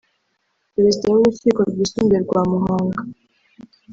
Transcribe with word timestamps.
perezida 0.73 1.05
w’urukiko 1.13 1.59
rwisumbuye 1.69 2.19
rwa 2.25 2.41
Muhanga 2.51 2.99